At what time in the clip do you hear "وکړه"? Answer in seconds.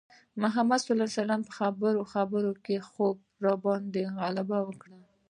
4.63-4.97